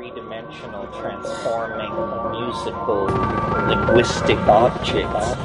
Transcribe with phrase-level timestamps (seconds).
[0.00, 1.92] three-dimensional transforming
[2.30, 3.04] musical
[3.68, 5.36] linguistic objects.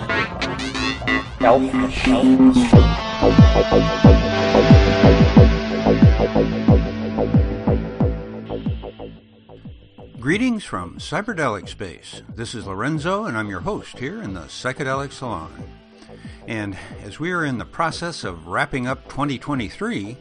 [10.22, 12.22] Greetings from Cyberdelic Space.
[12.34, 15.52] This is Lorenzo, and I'm your host here in the Psychedelic Salon.
[16.48, 20.16] And as we are in the process of wrapping up 2023,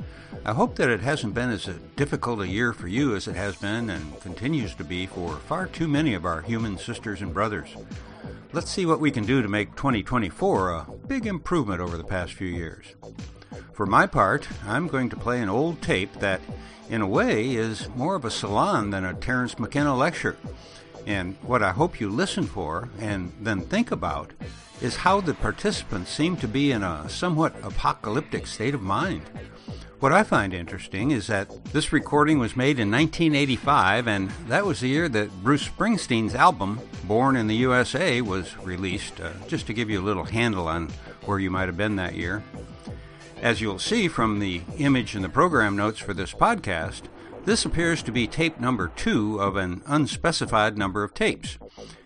[0.46, 3.56] I hope that it hasn't been as difficult a year for you as it has
[3.56, 7.74] been and continues to be for far too many of our human sisters and brothers.
[8.52, 12.34] Let's see what we can do to make 2024 a big improvement over the past
[12.34, 12.94] few years.
[13.72, 16.42] For my part, I'm going to play an old tape that,
[16.90, 20.36] in a way, is more of a salon than a Terence McKenna lecture.
[21.06, 24.34] And what I hope you listen for and then think about
[24.82, 29.22] is how the participants seem to be in a somewhat apocalyptic state of mind.
[30.04, 34.80] What I find interesting is that this recording was made in 1985, and that was
[34.80, 39.72] the year that Bruce Springsteen's album, Born in the USA, was released, uh, just to
[39.72, 40.90] give you a little handle on
[41.24, 42.42] where you might have been that year.
[43.40, 47.04] As you'll see from the image in the program notes for this podcast,
[47.46, 51.56] this appears to be tape number two of an unspecified number of tapes,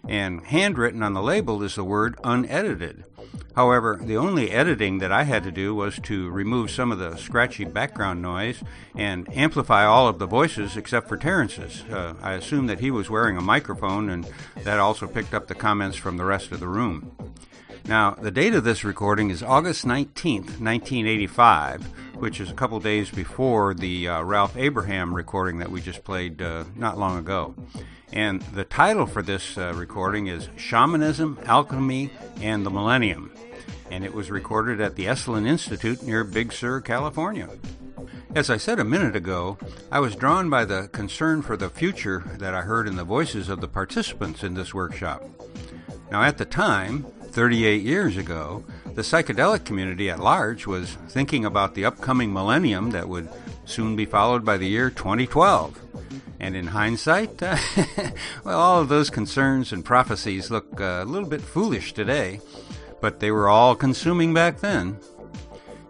[0.07, 3.03] and handwritten on the label is the word unedited.
[3.55, 7.17] However, the only editing that I had to do was to remove some of the
[7.17, 8.63] scratchy background noise
[8.95, 11.83] and amplify all of the voices except for Terence's.
[11.91, 14.29] Uh, I assume that he was wearing a microphone, and
[14.63, 17.11] that also picked up the comments from the rest of the room.
[17.85, 23.11] Now, the date of this recording is August 19th, 1985, which is a couple days
[23.11, 27.55] before the uh, Ralph Abraham recording that we just played uh, not long ago.
[28.13, 33.33] And the title for this uh, recording is Shamanism, Alchemy, and the Millennium
[33.91, 37.49] and it was recorded at the Esalen Institute near Big Sur, California.
[38.35, 39.59] As I said a minute ago,
[39.91, 43.49] I was drawn by the concern for the future that I heard in the voices
[43.49, 45.25] of the participants in this workshop.
[46.11, 48.65] Now, at the time, 38 years ago,
[48.99, 53.29] the psychedelic community at large was thinking about the upcoming millennium that would
[53.65, 55.79] soon be followed by the year 2012.
[56.41, 57.57] And in hindsight, uh,
[58.43, 62.41] well, all of those concerns and prophecies look uh, a little bit foolish today
[63.01, 64.99] but they were all consuming back then.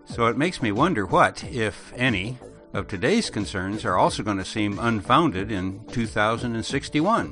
[0.06, 2.38] So it makes me wonder what, if any,
[2.72, 7.28] of today's concerns are also going to seem unfounded in 2061,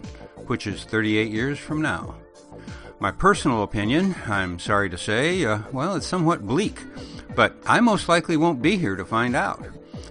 [0.47, 2.15] which is 38 years from now.
[2.99, 6.81] My personal opinion, I'm sorry to say, uh, well, it's somewhat bleak,
[7.35, 9.63] but I most likely won't be here to find out.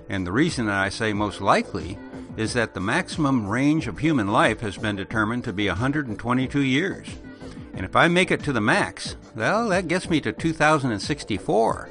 [0.07, 1.97] And the reason that I say most likely
[2.37, 7.07] is that the maximum range of human life has been determined to be 122 years.
[7.73, 11.89] And if I make it to the max, well, that gets me to 2064.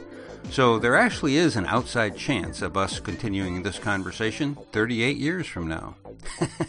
[0.50, 5.66] So there actually is an outside chance of us continuing this conversation 38 years from
[5.66, 5.96] now.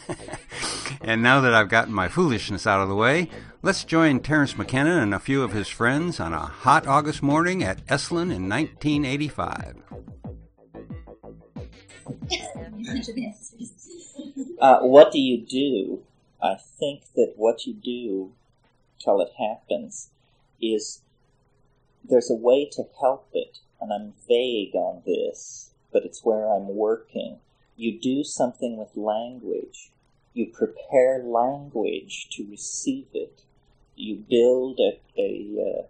[1.02, 3.30] and now that I've gotten my foolishness out of the way,
[3.66, 7.64] let's join Terence McKenna and a few of his friends on a hot August morning
[7.64, 9.78] at Esalen in 1985.
[14.62, 16.04] uh, what do you do?
[16.40, 18.34] I think that what you do
[19.04, 20.12] till it happens
[20.62, 21.02] is
[22.08, 26.76] there's a way to help it, and I'm vague on this, but it's where I'm
[26.76, 27.40] working.
[27.76, 29.90] You do something with language.
[30.36, 33.42] You prepare language to receive it.
[33.96, 35.88] You build a, a,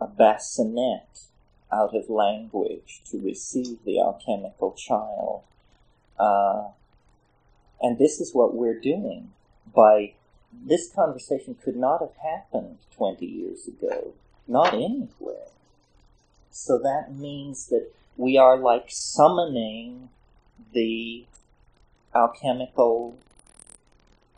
[0.00, 1.26] uh, a bassinet
[1.72, 5.42] out of language to receive the alchemical child.
[6.18, 6.68] Uh,
[7.80, 9.32] and this is what we're doing
[9.74, 10.14] by
[10.52, 14.14] this conversation could not have happened 20 years ago,
[14.48, 15.48] not anywhere.
[16.50, 20.08] So that means that we are like summoning
[20.72, 21.24] the
[22.14, 23.16] alchemical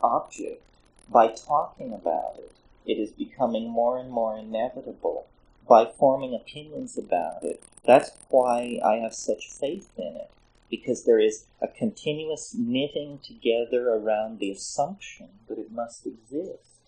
[0.01, 0.61] object
[1.09, 2.51] by talking about it.
[2.85, 5.27] It is becoming more and more inevitable
[5.67, 7.63] by forming opinions about it.
[7.85, 10.31] That's why I have such faith in it
[10.69, 16.79] because there is a continuous knitting together around the assumption that it must exist.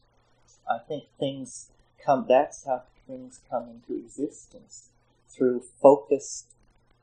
[0.67, 1.69] I think things
[2.03, 4.89] come, that's how things come into existence
[5.29, 6.47] through focused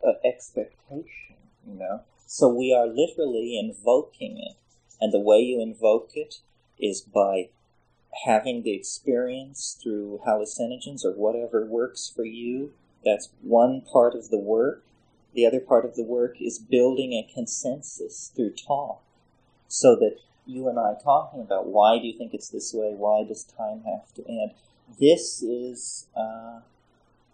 [0.04, 1.36] uh, expectation,
[1.66, 2.00] you know.
[2.26, 4.56] So we are literally invoking it.
[5.00, 6.40] And the way you invoke it
[6.78, 7.50] is by
[8.24, 12.72] having the experience through hallucinogens or whatever works for you.
[13.04, 14.84] That's one part of the work.
[15.34, 19.00] The other part of the work is building a consensus through talk
[19.66, 22.92] so that you and I talking about why do you think it's this way?
[22.94, 24.52] Why does time have to end?
[25.00, 26.60] This is uh,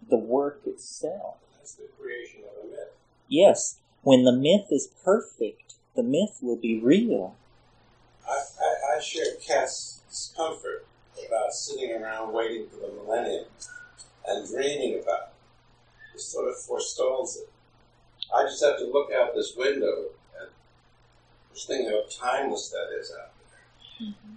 [0.09, 1.37] the work itself.
[1.57, 2.93] That's the creation of a myth.
[3.27, 3.79] Yes.
[4.01, 7.35] When the myth is perfect, the myth will be real.
[8.27, 9.98] I, I, I share Cass's
[10.35, 10.85] comfort
[11.27, 13.45] about sitting around waiting for the millennium
[14.27, 15.29] and dreaming about
[16.13, 16.15] it.
[16.15, 17.49] It sort of forestalls it.
[18.35, 20.09] I just have to look out this window
[20.39, 20.49] and
[21.53, 24.07] just think how timeless that is out there.
[24.07, 24.35] Mm-hmm.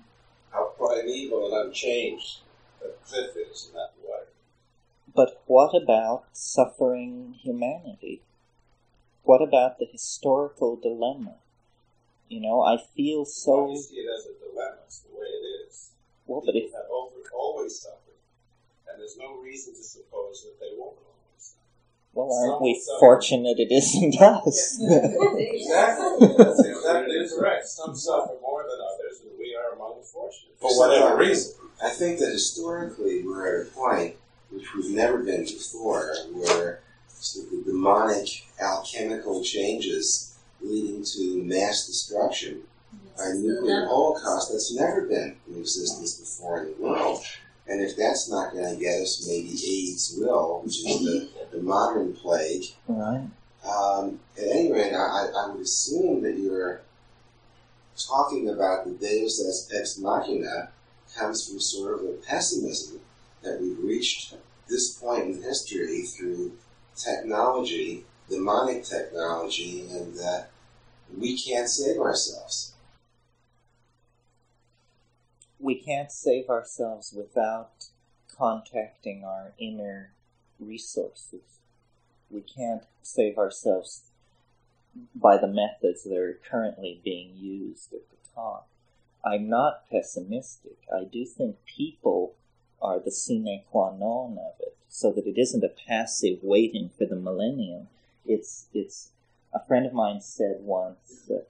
[0.50, 2.40] How primeval and unchanged
[2.80, 4.24] the cliff is in that way.
[5.14, 8.22] But what about suffering humanity?
[9.24, 11.36] What about the historical dilemma?
[12.32, 13.64] You know, I feel so.
[13.64, 14.78] Well, you see it as a dilemma.
[14.86, 15.90] It's the way it is.
[16.24, 18.16] Well, but if have over, always suffered,
[18.88, 21.60] and there's no reason to suppose that they won't always suffer.
[22.14, 22.98] Well, aren't Some we suffer.
[23.00, 24.80] fortunate it isn't us?
[24.80, 26.28] exactly.
[26.38, 27.66] That's exactly correct.
[27.66, 31.52] Some suffer more than others, and we are among the fortunate for whatever reason.
[31.84, 34.16] I think that historically we're at a point
[34.48, 36.80] which we've never been before, where
[37.34, 40.31] the demonic alchemical changes
[40.62, 42.62] leading to mass destruction
[43.18, 47.22] a nuclear holocaust that's never been in existence before in the world.
[47.68, 51.62] And if that's not going to get us, maybe AIDS will, which is the, the
[51.62, 52.64] modern plague.
[52.88, 53.28] Right.
[53.64, 56.80] Um, at any rate, I, I would assume that you're
[57.96, 60.70] talking about the Deus ex machina
[61.16, 63.00] comes from sort of a pessimism
[63.42, 64.34] that we've reached
[64.68, 66.52] this point in history through
[66.96, 70.48] technology, demonic technology, and that
[71.18, 72.72] we can't save ourselves
[75.62, 77.86] we can't save ourselves without
[78.36, 80.10] contacting our inner
[80.58, 81.60] resources.
[82.30, 84.02] We can't save ourselves
[85.14, 88.68] by the methods that are currently being used at the top.
[89.24, 90.78] I'm not pessimistic.
[90.92, 92.34] I do think people
[92.80, 97.06] are the sine qua non of it, so that it isn't a passive waiting for
[97.06, 97.86] the millennium.
[98.26, 99.10] It's it's
[99.52, 101.46] a friend of mine said once that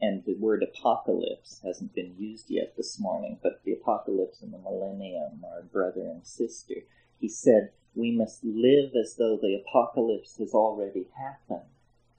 [0.00, 4.58] and the word apocalypse hasn't been used yet this morning, but the apocalypse and the
[4.58, 6.76] millennium are brother and sister.
[7.20, 11.68] He said, We must live as though the apocalypse has already happened.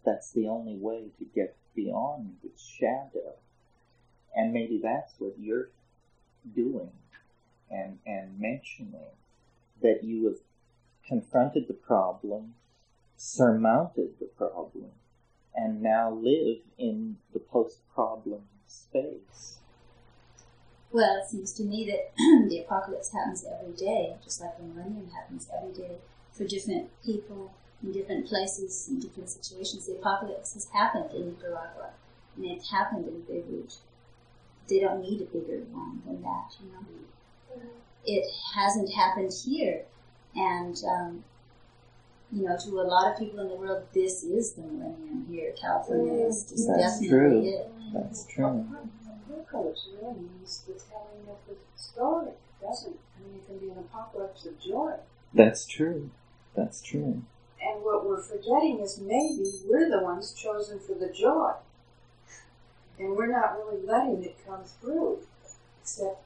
[0.06, 3.34] That's the only way to get beyond its shadow.
[4.36, 5.70] And maybe that's what you're
[6.56, 6.92] doing
[7.70, 9.16] and, and mentioning
[9.82, 10.38] that you have
[11.08, 12.54] confronted the problem,
[13.22, 14.90] surmounted the problem,
[15.54, 19.60] and now live in the post problem space.
[20.92, 22.14] Well, it seems to me that
[22.50, 25.98] the apocalypse happens every day, just like the millennium happens every day
[26.32, 27.54] for different people
[27.84, 29.86] in different places in different situations.
[29.86, 31.92] The apocalypse has happened in Nicaragua,
[32.36, 33.76] and it's happened in Beirut.
[34.68, 36.86] They don't need a bigger one than that, you know.
[37.54, 37.68] Mm-hmm.
[38.04, 38.26] It
[38.56, 39.84] hasn't happened here,
[40.36, 41.24] and um,
[42.31, 45.54] you know, to a lot of people in the world, this is the millennium here.
[45.60, 47.44] California is mm, just That's definitely true.
[47.44, 47.72] it.
[47.94, 48.66] That's true.
[49.30, 52.31] Apocalypse really means the telling of the story,
[52.62, 52.98] doesn't?
[53.18, 54.94] I mean, it can be an apocalypse of joy.
[55.33, 56.10] That's true.
[56.56, 57.24] That's true.
[57.62, 61.54] And what we're forgetting is maybe we're the ones chosen for the joy.
[62.98, 65.19] And we're not really letting it come through,
[65.81, 66.24] except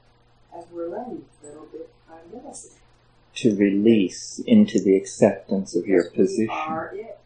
[0.56, 2.72] as we're learning little bit by little bit
[3.36, 6.48] to release into the acceptance of your position.
[6.50, 7.18] are it.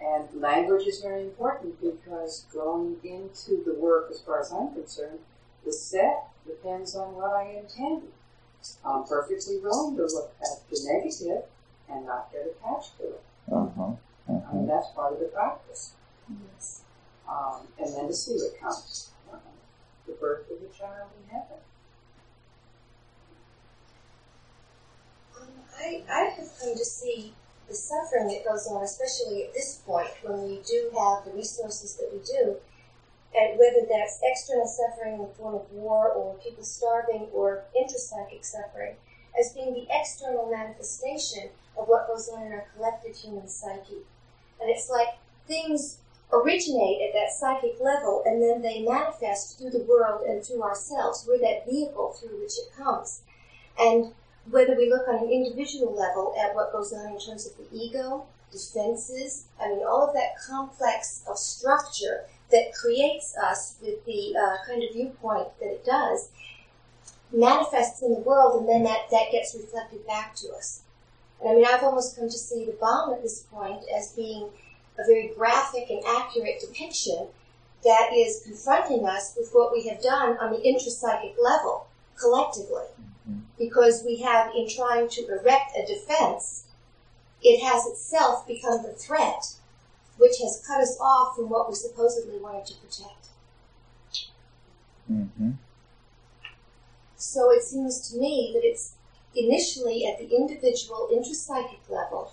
[0.00, 5.20] And language is very important because going into the work, as far as I'm concerned,
[5.64, 8.02] the set depends on what I intend.
[8.84, 11.44] I'm perfectly willing to look at the negative
[11.90, 13.22] and not get attached to it.
[13.50, 13.82] Uh-huh.
[14.28, 14.50] Uh-huh.
[14.50, 15.92] I mean, that's part of the practice.
[16.54, 16.82] Yes.
[17.28, 19.10] Um, and then to see what comes.
[19.30, 19.36] Uh,
[20.06, 21.58] the birth of the child in heaven.
[25.78, 27.34] I, I have come to see
[27.68, 31.94] the suffering that goes on, especially at this point when we do have the resources
[31.96, 32.56] that we do,
[33.34, 38.44] and whether that's external suffering in the form of war or people starving or intrapsychic
[38.44, 38.94] suffering,
[39.38, 44.04] as being the external manifestation of what goes on in our collective human psyche.
[44.60, 45.08] And it's like
[45.48, 45.98] things
[46.32, 51.24] originate at that psychic level and then they manifest through the world and through ourselves.
[51.28, 53.22] We're that vehicle through which it comes.
[53.78, 54.12] And
[54.50, 57.66] whether we look on an individual level at what goes on in terms of the
[57.76, 64.36] ego, defenses, I mean, all of that complex of structure that creates us with the
[64.36, 66.28] uh, kind of viewpoint that it does,
[67.32, 70.82] manifests in the world, and then that, that gets reflected back to us.
[71.40, 74.48] And I mean, I've almost come to see the bomb at this point as being
[74.98, 77.26] a very graphic and accurate depiction
[77.82, 82.84] that is confronting us with what we have done on the intrapsychic level collectively
[83.58, 86.64] because we have, in trying to erect a defense,
[87.42, 89.54] it has itself become the threat
[90.16, 93.28] which has cut us off from what we supposedly wanted to protect.
[95.10, 95.52] Mm-hmm.
[97.16, 98.94] So it seems to me that it's
[99.34, 102.32] initially at the individual intrapsychic level,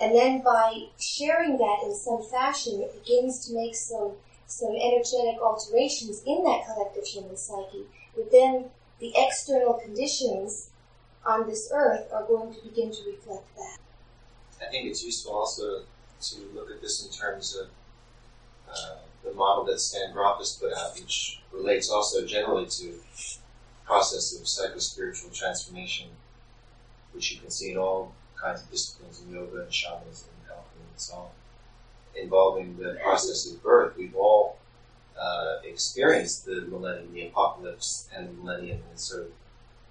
[0.00, 4.12] and then by sharing that in some fashion, it begins to make some
[4.46, 7.84] some energetic alterations in that collective human psyche.
[8.16, 8.64] But then
[9.00, 10.70] the external conditions
[11.26, 13.78] on this earth are going to begin to reflect that.
[14.62, 15.82] I think it's useful also
[16.20, 17.68] to look at this in terms of
[18.70, 22.94] uh, the model that Stan Grof has put out, which relates also generally to
[23.86, 26.08] process of psycho-spiritual transformation,
[27.12, 30.84] which you can see in all kinds of disciplines in yoga and shamanism and alchemy
[30.90, 31.28] and so on,
[32.14, 33.96] involving the process of birth.
[33.96, 34.59] We've all
[35.20, 39.32] uh, experienced the millennium, the apocalypse, and the millennium, and sort of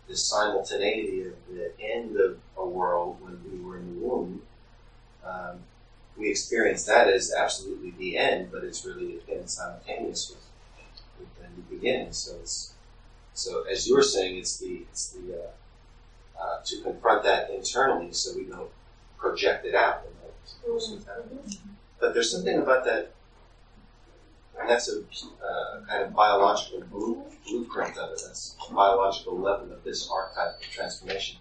[0.07, 4.41] the simultaneity of the end of a world when we were in the womb.
[5.23, 5.59] Um,
[6.17, 10.45] we experience that as absolutely the end, but it's really again simultaneous with,
[11.19, 12.11] with the new beginning.
[12.11, 12.73] So it's
[13.33, 18.11] so as you were saying, it's the it's the uh, uh, to confront that internally,
[18.13, 18.69] so we don't
[19.17, 20.03] project it out.
[21.99, 23.11] But there's something about that,
[24.59, 26.81] and that's a uh, kind of biological
[27.45, 28.21] blueprint of it.
[28.25, 31.37] That's a biological level of this archetype of transformation.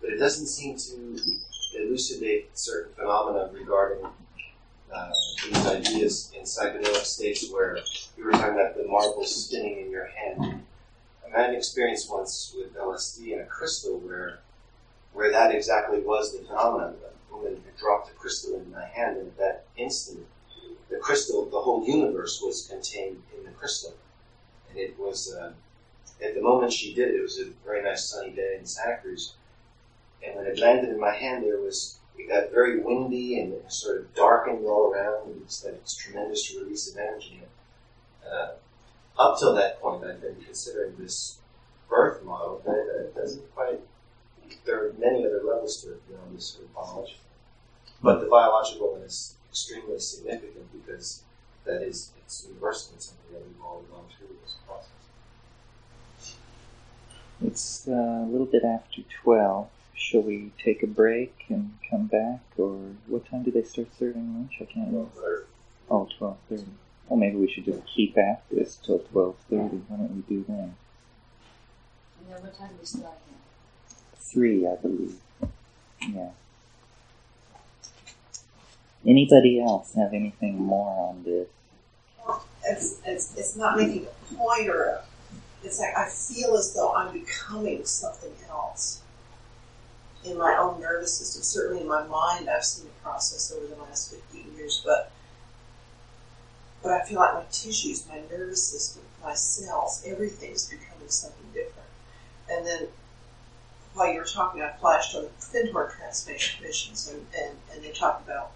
[0.00, 1.20] But it doesn't seem to
[1.76, 4.06] elucidate certain phenomena regarding
[4.92, 5.10] uh,
[5.44, 7.78] these ideas in psychedelic states where
[8.16, 10.64] you were talking about the marble spinning in your hand
[11.34, 14.38] I had an experience once with LSD and a crystal where
[15.12, 16.96] where that exactly was the phenomenon.
[17.28, 20.26] The woman had dropped a crystal in my hand, and at that instant,
[20.90, 23.94] the crystal, the whole universe was contained in the crystal.
[24.68, 25.52] And it was, uh,
[26.22, 28.98] at the moment she did it, it was a very nice sunny day in Santa
[28.98, 29.34] Cruz.
[30.24, 33.72] And when it landed in my hand, there was, it got very windy and it
[33.72, 35.30] sort of darkened all around.
[35.30, 37.42] And it's that tremendous release of energy.
[38.24, 38.52] Uh,
[39.18, 41.38] up till that point, I've been considering this
[41.88, 43.80] birth model, but it doesn't quite.
[44.64, 47.20] There are many other levels to it beyond this sort of biological.
[48.02, 51.22] But the biological is extremely significant because
[51.64, 52.94] that is it's universal.
[52.96, 56.34] It's something that we've all gone through this process.
[57.40, 59.68] It's uh, a little bit after twelve.
[59.94, 64.34] Shall we take a break and come back, or what time do they start serving
[64.34, 64.54] lunch?
[64.60, 65.46] I can't remember.
[65.88, 66.64] Oh, 12.30.
[67.08, 69.82] Well, maybe we should just keep at this till 12.30.
[69.86, 70.54] Why don't we do that?
[70.54, 70.74] And
[72.28, 73.38] then what time do we start here?
[74.16, 75.14] Three, I believe.
[76.00, 76.30] Yeah.
[79.06, 81.48] Anybody else have anything more on this?
[82.66, 85.04] It's, it's, it's not making a point or a,
[85.62, 89.02] it's like I feel as though I'm becoming something else
[90.24, 91.42] in my own nervous system.
[91.42, 95.10] Certainly in my mind, I've seen the process over the last 15 years, but
[96.82, 101.46] but I feel like my tissues, my nervous system, my cells, everything is becoming something
[101.54, 101.88] different.
[102.50, 102.88] And then
[103.94, 108.28] while you were talking, I flashed on the Findhorn transmissions, and, and, and they talked
[108.28, 108.52] about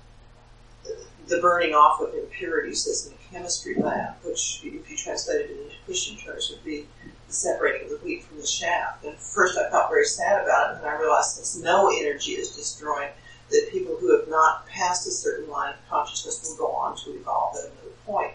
[1.26, 5.62] the, burning off of impurities that's in a chemistry lab, which, if you translated it
[5.64, 6.86] into Christian terms, would be
[7.26, 9.04] the separating of the wheat from the chaff.
[9.04, 12.32] And first I felt very sad about it, and then I realized since no energy
[12.32, 13.10] is destroyed,
[13.50, 17.10] that people who have not passed a certain line of consciousness will go on to
[17.10, 18.32] evolve at another point.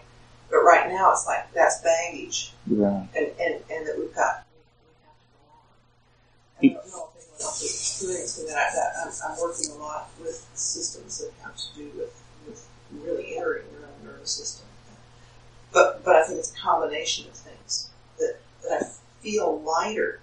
[0.50, 3.08] But right now, it's like that's baggage, Right.
[3.16, 4.44] and and, and that we've got.
[6.62, 6.84] We have to go on.
[6.84, 8.56] I don't know if anyone else is experiencing that.
[8.56, 12.13] I, I'm, I'm working a lot with systems that have to do with
[13.02, 14.66] really entering your own nervous system.
[15.72, 18.84] But but I think it's a combination of things that, that I
[19.22, 20.20] feel lighter.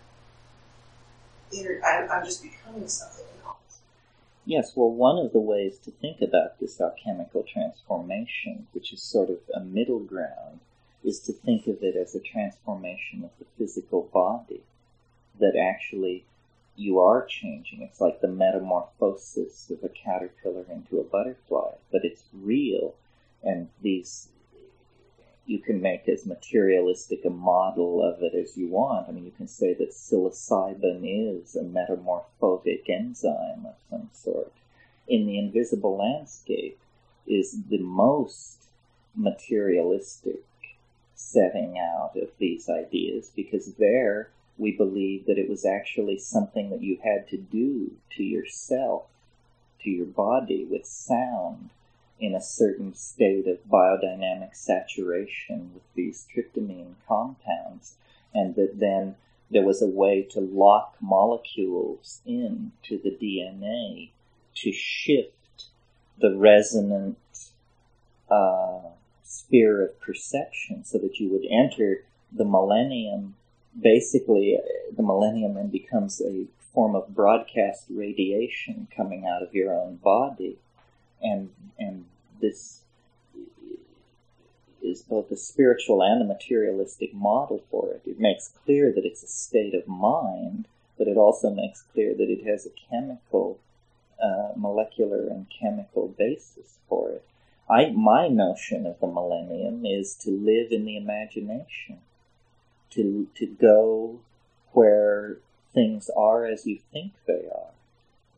[1.53, 3.81] I, I'm just becoming something else.
[4.45, 9.29] Yes, well, one of the ways to think about this alchemical transformation, which is sort
[9.29, 10.61] of a middle ground,
[11.03, 14.61] is to think of it as a transformation of the physical body.
[15.39, 16.23] That actually
[16.75, 17.81] you are changing.
[17.81, 22.95] It's like the metamorphosis of a caterpillar into a butterfly, but it's real.
[23.43, 24.29] And these,
[25.45, 29.09] you can make as materialistic a model of it as you want.
[29.09, 34.53] I mean, you can say that psilocybin is a metamorphotic enzyme of some sort.
[35.07, 36.79] In the invisible landscape
[37.27, 38.67] is the most
[39.15, 40.43] materialistic
[41.15, 46.81] setting out of these ideas because there we believe that it was actually something that
[46.83, 49.05] you had to do to yourself,
[49.81, 51.69] to your body with sound
[52.19, 57.95] in a certain state of biodynamic saturation with these tryptamine compounds,
[58.33, 59.15] and that then
[59.49, 64.09] there was a way to lock molecules into the DNA
[64.55, 65.65] to shift
[66.19, 67.17] the resonant
[68.29, 68.79] uh,
[69.23, 73.35] sphere of perception so that you would enter the millennium,
[73.79, 79.73] basically, uh, the millennium then becomes a form of broadcast radiation coming out of your
[79.73, 80.57] own body,
[81.21, 82.05] and and
[82.39, 82.81] this
[84.81, 88.01] is both a spiritual and a materialistic model for it.
[88.05, 92.29] It makes clear that it's a state of mind, but it also makes clear that
[92.29, 93.59] it has a chemical,
[94.21, 97.25] uh, molecular and chemical basis for it.
[97.69, 101.99] I, my notion of the millennium is to live in the imagination,
[102.91, 104.19] to, to go
[104.73, 105.37] where
[105.73, 107.71] things are as you think they are,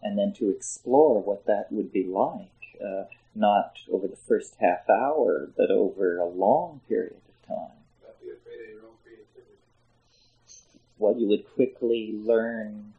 [0.02, 2.50] and then to explore what that would be like.
[2.84, 3.04] Uh,
[3.36, 7.78] not over the first half hour, but over a long period of time.
[8.04, 9.58] Not be afraid of your own creativity.
[10.98, 12.94] What you would quickly learn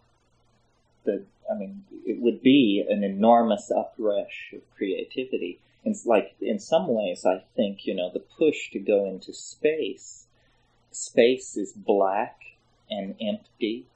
[1.04, 5.61] that, I mean, it would be an enormous uprush of creativity.
[5.84, 10.24] It's like, in some ways, I think, you know, the push to go into space,
[10.94, 12.40] space is black
[12.90, 13.86] and empty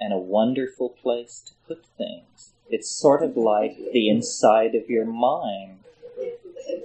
[0.00, 2.52] and a wonderful place to put things.
[2.68, 5.78] It's sort of like the inside of your mind.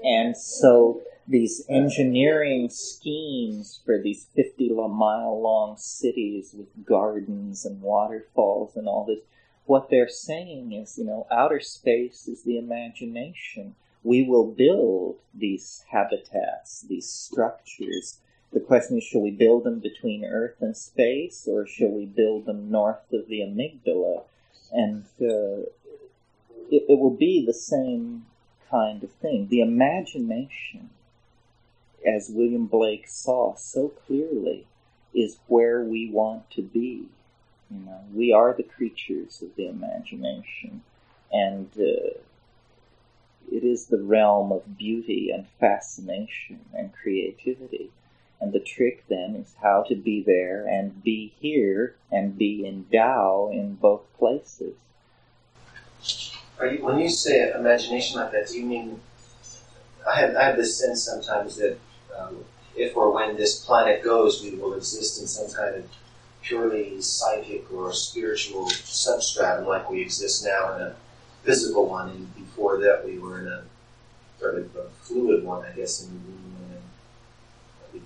[0.04, 8.76] And so these engineering schemes for these 50 mile long cities with gardens and waterfalls
[8.76, 9.22] and all this,
[9.66, 13.76] what they're saying is, you know, outer space is the imagination.
[14.04, 18.20] We will build these habitats, these structures.
[18.54, 22.46] The question is, shall we build them between Earth and space, or shall we build
[22.46, 24.24] them north of the amygdala?
[24.72, 25.68] And uh,
[26.70, 28.26] it, it will be the same
[28.70, 29.48] kind of thing.
[29.50, 30.90] The imagination,
[32.06, 34.66] as William Blake saw so clearly,
[35.14, 37.08] is where we want to be.
[37.70, 40.84] You know, we are the creatures of the imagination,
[41.32, 42.18] and uh,
[43.52, 47.92] it is the realm of beauty and fascination and creativity.
[48.40, 52.86] And the trick then is how to be there and be here and be in
[52.92, 54.76] Tao in both places.
[56.62, 59.02] You, when you say imagination like that, do you mean?
[60.08, 61.78] I have I have this sense sometimes that
[62.18, 62.38] um,
[62.76, 65.90] if or when this planet goes, we will exist in some kind of
[66.42, 70.96] purely psychic or spiritual substratum, like we exist now in a
[71.44, 73.64] physical one, and before that we were in a
[74.40, 76.10] sort of a fluid one, I guess, in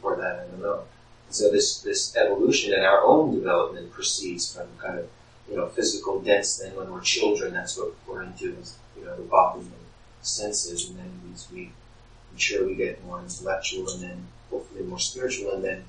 [0.01, 0.83] before that, I don't know.
[1.29, 5.07] so this this evolution and our own development proceeds from kind of
[5.51, 7.53] you know, physical dense thing when we're children.
[7.53, 9.71] That's what we're into, is, you know, the and
[10.21, 10.89] senses.
[10.89, 11.71] And then as we
[12.31, 15.83] mature, we get more intellectual and then hopefully more spiritual and then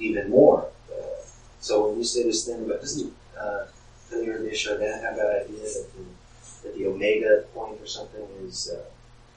[0.00, 0.68] even more.
[0.92, 1.22] Uh,
[1.60, 3.66] so when you say this thing about, doesn't uh,
[4.10, 8.70] Teilhard de Chardin have that idea that the, that the omega point or something is
[8.70, 8.82] uh,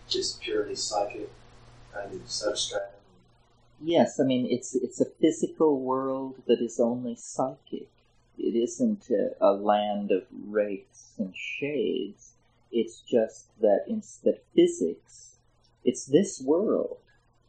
[0.09, 1.29] just purely psychic
[1.93, 2.92] kind of substratum?
[3.81, 7.89] Yes, I mean it's it's a physical world that is only psychic
[8.37, 12.33] it isn't a, a land of wraiths and shades.
[12.71, 15.35] It's just that instead physics,
[15.83, 16.97] it's this world,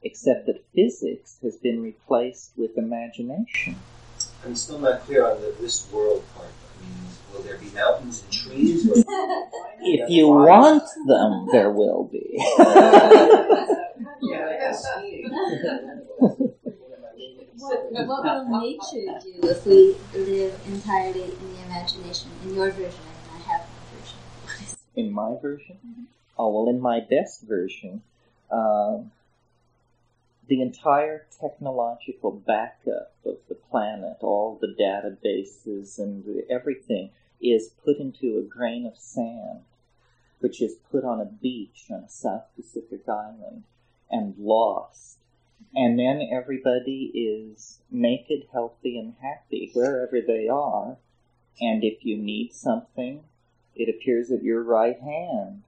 [0.03, 3.77] except that physics has been replaced with imagination.
[4.45, 6.49] I'm still not clear on the this world part.
[6.49, 8.85] I mean, will there be mountains and trees?
[9.81, 12.37] if you want them, there will be.
[14.23, 14.75] yeah,
[17.57, 22.31] what, what will nature do if we live entirely in the imagination?
[22.43, 24.79] In your version, I mean, I have my version.
[24.97, 25.79] in my version?
[25.87, 26.03] Mm-hmm.
[26.39, 28.03] Oh, well, in my best version,
[28.51, 28.99] uh,
[30.47, 37.99] the entire technological backup of the planet, all the databases and the, everything, is put
[37.99, 39.61] into a grain of sand,
[40.41, 43.65] which is put on a beach on a South Pacific island
[44.15, 45.15] and lost
[45.77, 50.97] and then everybody is naked, healthy, and happy wherever they are.
[51.61, 53.25] And if you need something,
[53.75, 55.63] it appears at your right hand.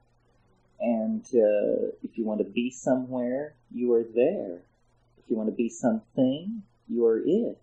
[0.78, 4.60] And uh, if you want to be somewhere, you are there.
[5.18, 7.58] If you want to be something, you are it.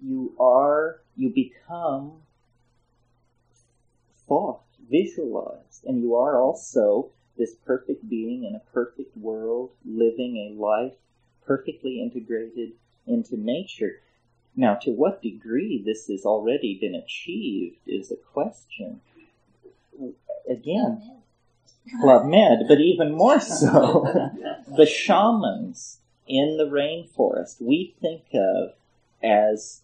[0.00, 2.12] You are, you become
[4.28, 10.60] thought, visualized, and you are also this perfect being in a perfect world, living a
[10.60, 10.94] life
[11.46, 12.72] perfectly integrated
[13.06, 14.00] into nature.
[14.56, 19.00] Now, to what degree this has already been achieved is a question.
[20.48, 21.20] Again,
[22.00, 24.06] Club Med, but even more so,
[24.76, 28.74] the shamans in the rainforest we think of
[29.22, 29.80] as,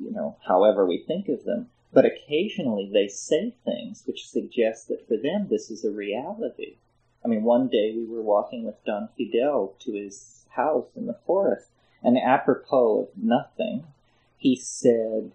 [0.00, 5.06] you know, however we think of them, but occasionally they say things which suggest that
[5.06, 6.76] for them this is a reality.
[7.24, 11.18] I mean, one day we were walking with Don Fidel to his house in the
[11.26, 11.68] forest,
[12.02, 13.84] And apropos of nothing,
[14.36, 15.32] he said,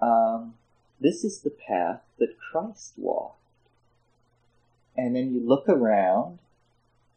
[0.00, 0.54] um,
[1.00, 3.38] This is the path that Christ walked.
[4.96, 6.40] And then you look around,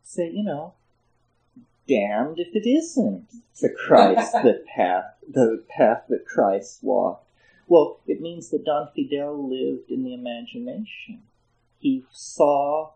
[0.04, 0.74] say, you know,
[1.88, 3.28] damned if it isn't
[3.60, 7.28] the Christ the path the path that Christ walked.
[7.68, 11.24] Well, it means that Don Fidel lived in the imagination.
[11.80, 12.92] He saw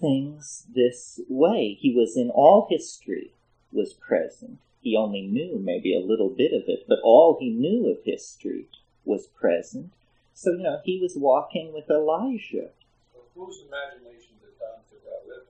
[0.00, 1.76] things this way.
[1.80, 3.32] He was in all history
[3.72, 4.58] was present.
[4.80, 8.66] He only knew maybe a little bit of it, but all he knew of history
[9.04, 9.92] was present.
[10.34, 12.68] So, you know, he was walking with Elijah.
[13.12, 15.46] So whose imagination did Don Fidel live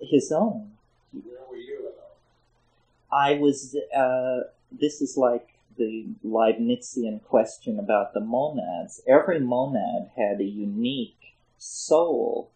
[0.00, 0.08] in?
[0.08, 0.72] His own.
[1.12, 3.16] Where were you in all?
[3.16, 4.40] I was, uh,
[4.72, 9.00] this is like the Leibnizian question about the monads.
[9.06, 12.50] Every monad had a unique soul,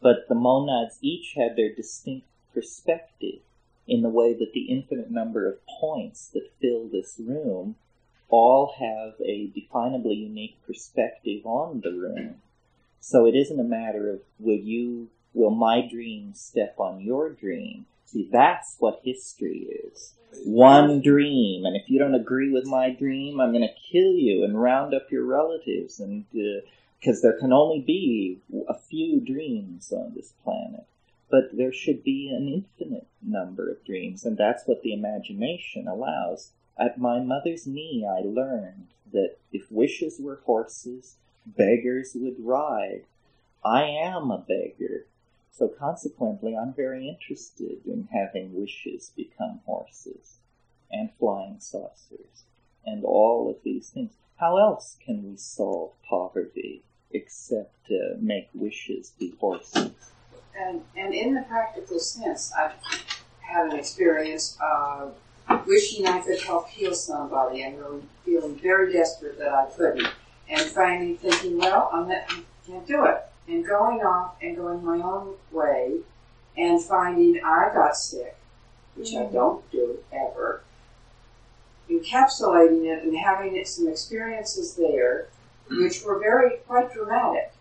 [0.00, 3.40] but the monads each had their distinct perspective
[3.86, 7.76] in the way that the infinite number of points that fill this room
[8.28, 12.42] all have a definably unique perspective on the room.
[13.00, 17.86] So it isn't a matter of will you, will my dream step on your dream?
[18.08, 20.14] See, that's what history is.
[20.44, 24.44] One dream, and if you don't agree with my dream, I'm going to kill you
[24.44, 29.92] and round up your relatives, and because uh, there can only be a few dreams
[29.92, 30.86] on this planet
[31.30, 36.52] but there should be an infinite number of dreams, and that's what the imagination allows.
[36.78, 43.04] At my mother's knee, I learned that if wishes were horses, beggars would ride.
[43.64, 45.06] I am a beggar,
[45.58, 50.36] so consequently, I'm very interested in having wishes become horses,
[50.88, 52.44] and flying saucers,
[52.86, 54.12] and all of these things.
[54.38, 59.90] How else can we solve poverty except to make wishes be horses?
[60.56, 62.74] And, and in the practical sense, I've
[63.40, 65.16] had an experience of
[65.66, 70.08] wishing I could help heal somebody and really feeling very desperate that I couldn't.
[70.48, 73.27] And finally thinking, well, I'm not, I can't do it.
[73.48, 76.00] And going off and going my own way
[76.56, 78.36] and finding I got sick,
[78.94, 79.32] which I mm.
[79.32, 80.62] don't do ever.
[81.88, 85.28] Encapsulating it and having it, some experiences there,
[85.70, 87.52] which were very quite dramatic.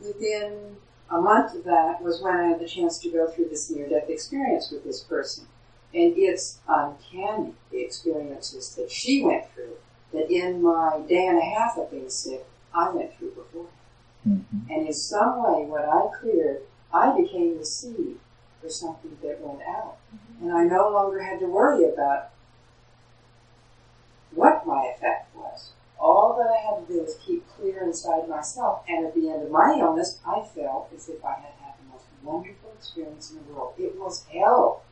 [0.00, 0.76] Within
[1.10, 3.88] a month of that was when I had the chance to go through this near
[3.88, 5.46] death experience with this person.
[5.94, 9.76] And it's uncanny, the experiences that she went through,
[10.12, 13.68] that in my day and a half of being sick, I went through before.
[14.26, 14.72] Mm-hmm.
[14.72, 18.18] And in some way, what I cleared, I became the seed
[18.60, 19.96] for something that went out.
[20.14, 20.44] Mm-hmm.
[20.44, 22.30] And I no longer had to worry about
[24.34, 25.70] what my effect was.
[25.98, 28.82] All that I had to do was keep clear inside myself.
[28.88, 31.92] And at the end of my illness, I felt as if I had had the
[31.92, 33.74] most wonderful experience in the world.
[33.78, 34.82] It was hell,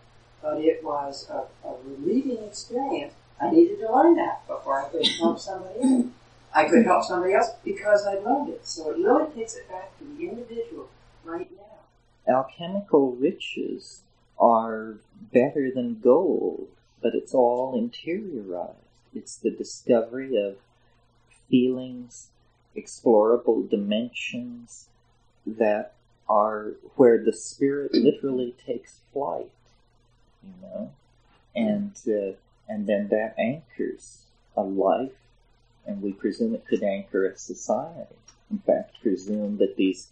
[0.42, 3.14] but it was a, a relieving experience.
[3.40, 6.06] I needed to learn that before I could help somebody else.
[6.56, 8.66] I could help somebody else because I learned it.
[8.66, 10.88] So it really takes it back to the individual
[11.22, 12.34] right now.
[12.34, 14.00] Alchemical riches
[14.38, 14.94] are
[15.32, 16.68] better than gold,
[17.02, 18.74] but it's all interiorized.
[19.14, 20.56] It's the discovery of
[21.50, 22.28] feelings,
[22.74, 24.88] explorable dimensions
[25.46, 25.92] that
[26.26, 29.52] are where the spirit literally takes flight,
[30.42, 30.90] you know,
[31.54, 32.32] and uh,
[32.66, 34.24] and then that anchors
[34.56, 35.12] a life,
[35.86, 38.16] and we presume it could anchor a society.
[38.50, 40.08] In fact, presume that these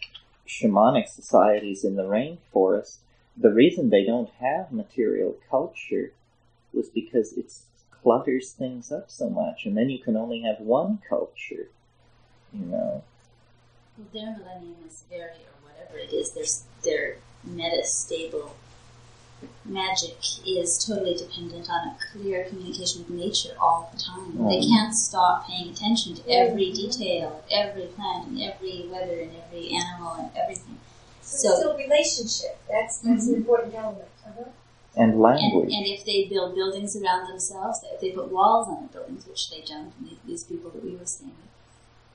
[0.47, 2.99] shamanic societies in the rainforest,
[3.37, 6.13] the reason they don't have material culture
[6.73, 7.53] was because it
[7.91, 11.69] clutters things up so much, and then you can only have one culture,
[12.53, 13.03] you know.
[13.97, 16.45] Well, their millennium is very, or whatever it is, their,
[16.85, 17.17] their
[17.49, 18.51] metastable
[19.75, 24.47] magic is totally dependent on a clear communication with nature all the time.
[24.49, 29.75] They can't stop paying attention to every detail, every plant, and every weather, and every
[29.75, 30.79] animal, and everything.
[31.21, 32.59] So, so still relationship.
[32.71, 33.35] That's that's mm-hmm.
[33.35, 34.09] an important element.
[34.27, 34.51] Uh-huh
[34.97, 35.73] and language.
[35.73, 39.27] And, and, if they build buildings around themselves, if they put walls on the buildings,
[39.27, 39.93] which they don't,
[40.27, 41.33] these people that we were seeing,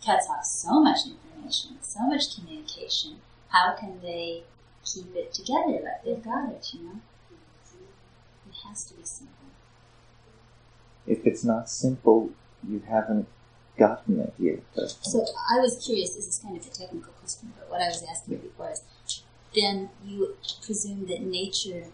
[0.05, 3.17] cuts off so much information, so much communication.
[3.49, 4.43] How can they
[4.85, 7.01] keep it together like they've got it, you know?
[8.69, 9.35] Has to be simple.
[11.07, 12.29] If it's not simple,
[12.67, 13.27] you haven't
[13.77, 14.59] gotten it yet.
[15.01, 18.05] So I was curious, this is kind of a technical question, but what I was
[18.07, 18.83] asking before is,
[19.55, 21.85] then you presume that nature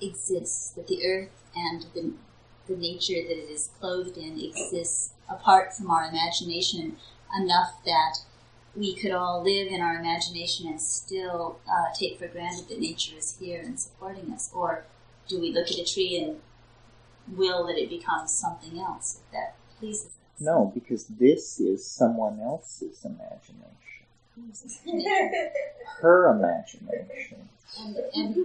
[0.00, 2.12] exists, that the earth and the,
[2.68, 6.96] the nature that it is clothed in exists apart from our imagination
[7.36, 8.18] enough that
[8.76, 13.16] we could all live in our imagination and still uh, take for granted that nature
[13.16, 14.50] is here and supporting us?
[14.54, 14.84] Or
[15.28, 16.40] do we look at a tree and
[17.36, 20.40] will that it becomes something else that pleases us?
[20.40, 23.74] No, because this is someone else's imagination.
[26.00, 27.48] Her imagination.
[27.78, 28.36] And, and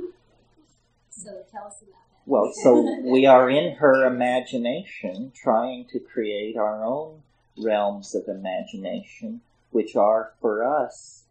[1.10, 2.26] so tell us about that.
[2.26, 7.22] Well, so we are in her imagination trying to create our own
[7.58, 9.42] realms of imagination,
[9.72, 11.24] which are for us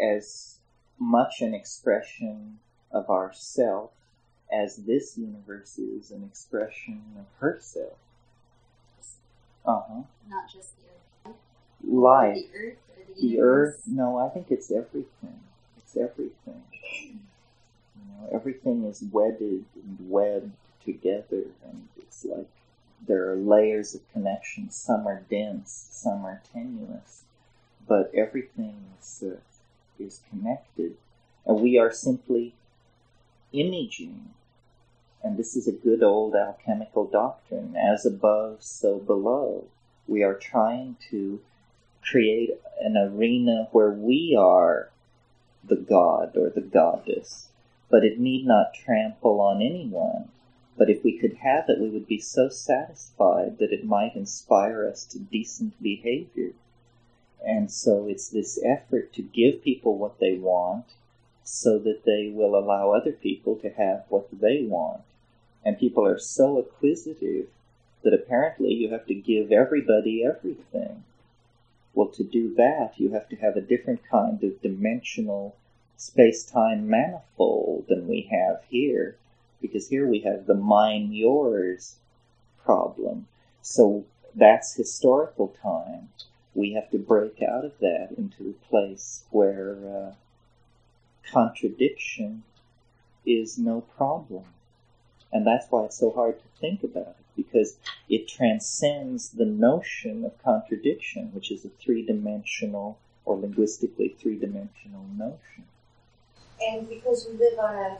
[0.00, 0.58] as
[0.98, 2.58] much an expression
[2.90, 3.90] of ourself
[4.52, 7.94] as this universe is an expression of herself.
[9.64, 10.02] Uh huh.
[10.28, 11.36] Not just the earth.
[11.84, 12.36] Life.
[12.52, 15.40] The earth or the, The earth, no, I think it's everything.
[15.78, 16.62] It's everything.
[17.02, 17.18] You
[18.08, 20.52] know, everything is wedded and webbed
[20.84, 22.48] together, and it's like
[23.06, 24.70] there are layers of connection.
[24.70, 27.24] Some are dense, some are tenuous,
[27.88, 29.36] but everything is uh,
[29.98, 30.96] is connected,
[31.44, 32.54] and we are simply
[33.52, 34.30] imaging.
[35.22, 39.64] And this is a good old alchemical doctrine: as above, so below.
[40.06, 41.40] We are trying to
[42.02, 44.90] create an arena where we are
[45.64, 47.48] the god or the goddess,
[47.90, 50.28] but it need not trample on anyone.
[50.76, 54.86] But if we could have it, we would be so satisfied that it might inspire
[54.86, 56.52] us to decent behavior.
[57.44, 60.86] And so it's this effort to give people what they want
[61.48, 65.00] so that they will allow other people to have what they want.
[65.64, 67.46] And people are so acquisitive
[68.02, 71.04] that apparently you have to give everybody everything.
[71.94, 75.54] Well, to do that, you have to have a different kind of dimensional
[75.96, 79.16] space time manifold than we have here,
[79.62, 81.96] because here we have the mine yours
[82.64, 83.28] problem.
[83.62, 84.04] So
[84.34, 86.08] that's historical time.
[86.54, 90.14] We have to break out of that into a place where uh,
[91.30, 92.42] contradiction
[93.24, 94.44] is no problem.
[95.32, 97.76] And that's why it's so hard to think about it, because
[98.08, 105.04] it transcends the notion of contradiction, which is a three dimensional or linguistically three dimensional
[105.16, 105.64] notion.
[106.60, 107.98] And because we live on a,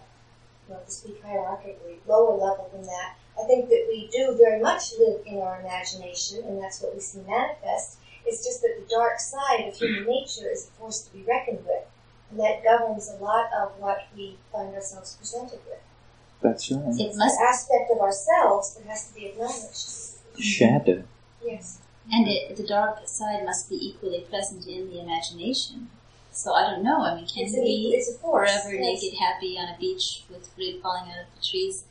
[0.69, 4.93] well, to speak hierarchically, lower level than that, I think that we do very much
[4.99, 7.99] live in our imagination, and that's what we see manifest.
[8.25, 11.67] It's just that the dark side of human nature is a force to be reckoned
[11.67, 11.85] with,
[12.31, 15.81] and that governs a lot of what we find ourselves presented with.
[16.43, 16.83] That's right.
[16.99, 20.43] It It's must, an aspect of ourselves that has to be acknowledged.
[20.43, 21.05] Shadow.
[21.45, 21.79] Yes.
[22.12, 25.91] and it, the dark side must be equally present in the imagination.
[26.33, 27.01] So I don't know.
[27.03, 28.51] I mean, can It's, an, we it's a force.
[28.51, 29.03] forever yes.
[29.03, 31.85] naked, happy on a beach with fruit falling out of the trees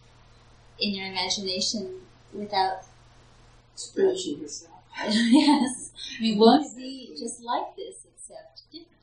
[0.80, 2.02] in your imagination
[2.34, 2.84] without
[3.76, 4.72] Stretching yourself.
[5.10, 5.92] yes.
[6.20, 8.95] I mean, won't be just like this except different?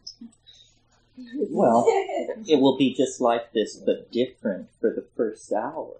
[1.50, 1.84] Well,
[2.46, 5.96] it will be just like this, but different for the first hour.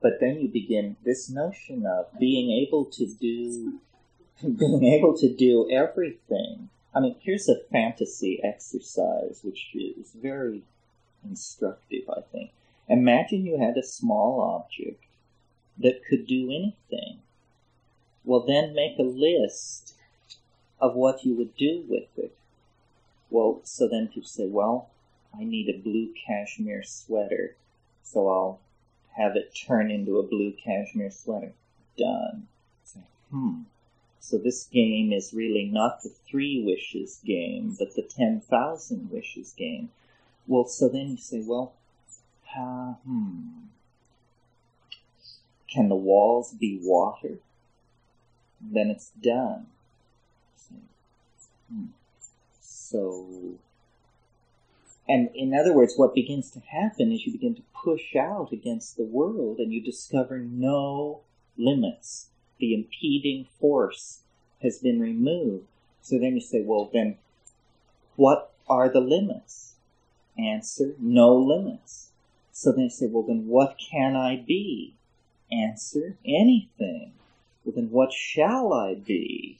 [0.00, 3.80] But then you begin this notion of being able to do,
[4.42, 6.68] being able to do everything.
[6.94, 10.62] I mean, here's a fantasy exercise which is very
[11.24, 12.50] instructive, I think.
[12.88, 15.02] Imagine you had a small object
[15.78, 17.18] that could do anything.
[18.24, 19.94] Well, then make a list
[20.80, 22.37] of what you would do with it.
[23.30, 24.88] Well, so then to say, well,
[25.38, 27.56] I need a blue cashmere sweater,
[28.02, 28.60] so I'll
[29.16, 31.52] have it turn into a blue cashmere sweater.
[31.96, 32.48] Done.
[32.84, 33.62] Say, hmm.
[34.20, 39.52] So this game is really not the three wishes game, but the ten thousand wishes
[39.56, 39.90] game.
[40.46, 41.72] Well, so then you say, well,
[42.56, 43.66] uh, hmm.
[45.68, 47.38] Can the walls be water?
[48.60, 49.66] Then it's done.
[50.56, 50.76] Say,
[51.70, 51.86] hmm.
[52.90, 53.58] So,
[55.06, 58.96] and in other words, what begins to happen is you begin to push out against
[58.96, 61.20] the world and you discover no
[61.56, 62.28] limits.
[62.58, 64.20] The impeding force
[64.62, 65.66] has been removed.
[66.00, 67.18] So then you say, well, then
[68.16, 69.74] what are the limits?
[70.38, 72.10] Answer, no limits.
[72.52, 74.94] So then you say, well, then what can I be?
[75.52, 77.12] Answer, anything.
[77.64, 79.58] Well, then what shall I be?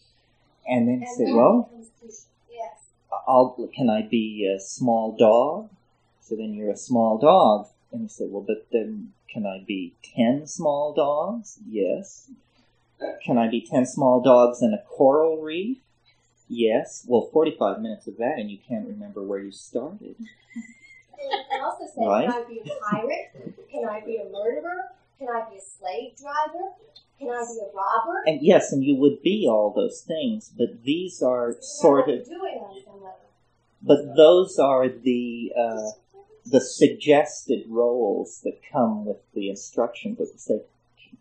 [0.67, 2.89] And then you say, well, it comes to- yes.
[3.27, 5.71] I'll, can I be a small dog?
[6.21, 7.69] So then you're a small dog.
[7.93, 11.59] And you say, well, but then can I be 10 small dogs?
[11.69, 12.31] Yes.
[13.25, 15.79] Can I be 10 small dogs in a coral reef?
[16.49, 17.05] Yes.
[17.09, 20.17] Well, 45 minutes of that and you can't remember where you started.
[20.19, 22.29] And you can also say, Right.
[22.29, 23.55] can I be a pirate?
[23.71, 24.91] Can I be a murderer?
[25.19, 26.73] Can I be a slave driver?
[27.19, 28.23] Can I be a robber?
[28.27, 32.25] And yes, and you would be all those things, but these are know sort of
[32.25, 33.31] doing on some level.
[33.83, 35.91] but those are the uh,
[36.47, 40.29] the suggested roles that come with the instruction book.
[40.37, 40.61] Say,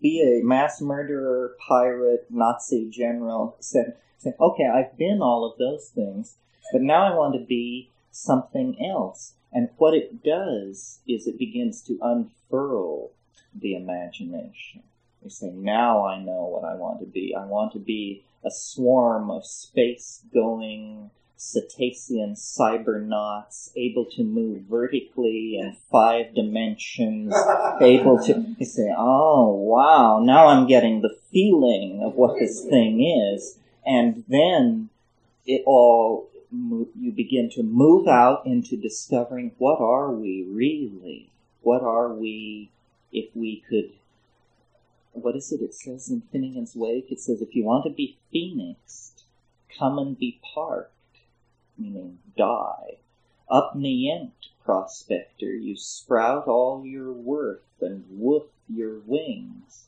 [0.02, 3.58] be a mass murderer, pirate, Nazi general.
[3.60, 6.36] Say, say, okay, I've been all of those things,
[6.72, 9.34] but now I want to be something else.
[9.52, 13.12] And what it does is it begins to unfurl
[13.56, 14.84] the imagination.
[15.30, 17.36] Say, now I know what I want to be.
[17.38, 25.58] I want to be a swarm of space going cetacean cybernauts able to move vertically
[25.60, 27.34] in five dimensions,
[27.80, 33.02] able to, you say, oh wow, now I'm getting the feeling of what this thing
[33.04, 33.60] is.
[33.86, 34.90] And then
[35.46, 41.30] it all, you begin to move out into discovering what are we really?
[41.62, 42.72] What are we
[43.12, 43.92] if we could
[45.22, 45.62] what is it?
[45.62, 49.24] It says in Finnegans Wake, it says, if you want to be phoenixed,
[49.78, 50.92] come and be parked
[51.78, 52.98] meaning die.
[53.50, 54.32] Upnient,
[54.66, 59.86] prospector, you sprout all your worth and woof your wings.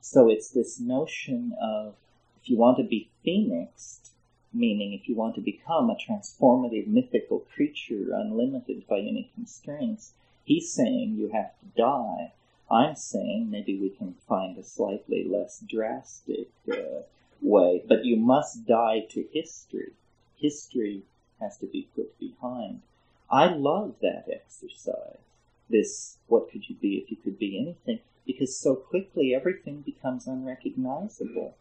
[0.00, 1.94] So it's this notion of
[2.40, 4.12] if you want to be phoenixed,
[4.52, 10.12] meaning if you want to become a transformative mythical creature unlimited by any constraints,
[10.44, 12.32] he's saying you have to die.
[12.70, 17.02] I'm saying maybe we can find a slightly less drastic uh,
[17.40, 19.92] way, but you must die to history
[20.36, 21.02] history
[21.40, 22.82] has to be put behind.
[23.30, 25.18] I love that exercise.
[25.68, 28.00] This, what could you be if you could be anything?
[28.24, 31.56] Because so quickly everything becomes unrecognizable.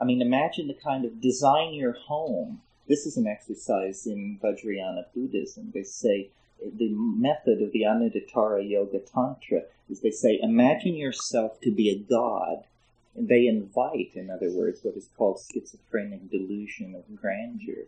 [0.00, 2.62] I mean, imagine the kind of design your home.
[2.88, 5.70] This is an exercise in Vajrayana Buddhism.
[5.74, 11.70] They say the method of the Anuttara Yoga Tantra is they say, imagine yourself to
[11.70, 12.64] be a god
[13.18, 17.84] they invite, in other words, what is called schizophrenic delusion of grandeur.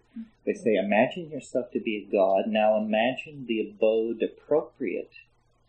[0.47, 2.47] They say, imagine yourself to be a god.
[2.47, 5.13] Now imagine the abode appropriate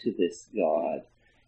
[0.02, 1.04] to this god.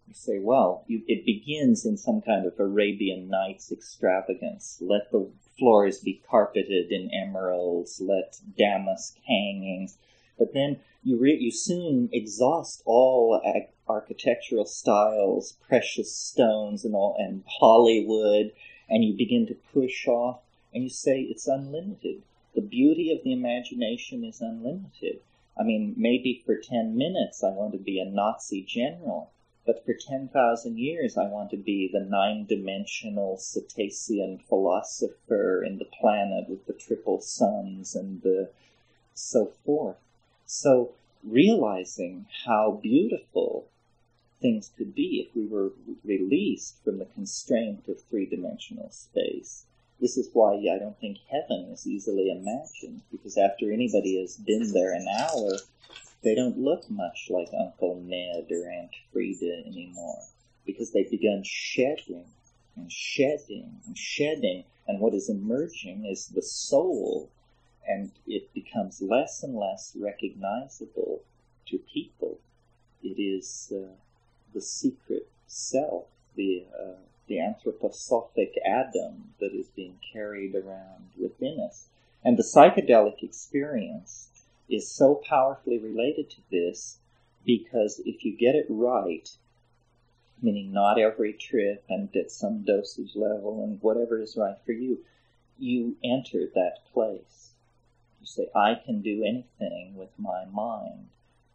[0.07, 4.79] You say, well, you, it begins in some kind of Arabian Nights extravagance.
[4.81, 8.01] Let the floors be carpeted in emeralds.
[8.01, 9.97] Let damask hangings.
[10.41, 17.15] But then you, re- you soon exhaust all ag- architectural styles, precious stones, and all,
[17.19, 18.51] and Hollywood,
[18.89, 20.41] and you begin to push off,
[20.73, 22.23] and you say it's unlimited.
[22.55, 25.21] The beauty of the imagination is unlimited.
[25.55, 29.29] I mean, maybe for 10 minutes I want to be a Nazi general,
[29.63, 35.85] but for 10,000 years I want to be the nine dimensional cetacean philosopher in the
[35.85, 38.49] planet with the triple suns and the
[39.13, 39.97] so forth.
[40.53, 43.69] So realizing how beautiful
[44.41, 45.71] things could be if we were
[46.03, 49.65] released from the constraint of three dimensional space.
[50.01, 54.73] This is why I don't think heaven is easily imagined, because after anybody has been
[54.73, 55.51] there an hour,
[56.21, 60.19] they don't look much like Uncle Ned or Aunt Frida anymore,
[60.65, 62.25] because they've begun shedding
[62.75, 67.29] and shedding and shedding, and what is emerging is the soul,
[67.87, 71.21] and it becomes less and less recognizable
[71.67, 72.39] to people.
[73.03, 73.93] It is uh,
[74.53, 81.87] the secret self, the uh, the anthroposophic Adam that is being carried around within us.
[82.23, 84.29] And the psychedelic experience
[84.69, 86.97] is so powerfully related to this
[87.45, 89.29] because if you get it right,
[90.41, 94.99] meaning not every trip and at some dosage level and whatever is right for you,
[95.57, 97.50] you enter that place.
[98.21, 101.09] You say, I can do anything with my mind.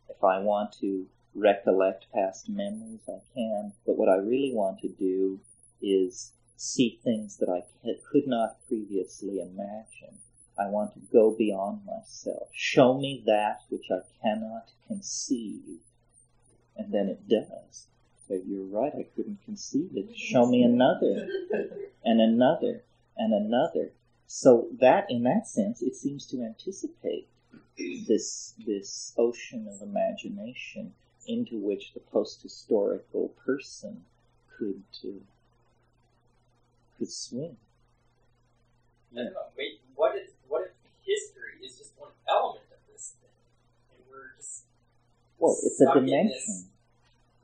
[0.09, 3.73] If I want to recollect past memories, I can.
[3.87, 5.39] But what I really want to do
[5.81, 7.63] is see things that I
[8.11, 10.19] could not previously imagine.
[10.59, 12.49] I want to go beyond myself.
[12.53, 15.81] Show me that which I cannot conceive.
[16.77, 17.87] And then it does.
[18.27, 20.17] So you're right, I couldn't conceive it.
[20.17, 21.29] Show me another,
[22.05, 22.83] and another,
[23.17, 23.93] and another.
[24.27, 27.29] So that, in that sense, it seems to anticipate
[27.77, 30.93] this, this ocean of imagination
[31.27, 34.05] into which the post-historical person
[34.59, 35.19] could uh,
[36.99, 37.57] could swim.
[39.57, 40.73] Wait, what if what if
[41.05, 43.31] history is just one element of this thing,
[43.93, 44.65] and we're just
[45.39, 46.69] well, it's a dimension.